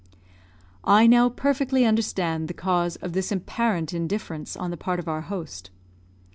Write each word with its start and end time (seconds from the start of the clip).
I 0.83 1.05
now 1.05 1.29
perfectly 1.29 1.85
understand 1.85 2.47
the 2.47 2.55
cause 2.55 2.95
of 2.95 3.13
this 3.13 3.31
apparent 3.31 3.93
indifference 3.93 4.57
on 4.57 4.71
the 4.71 4.75
part 4.75 4.97
of 4.99 5.07
our 5.07 5.21
host. 5.21 5.69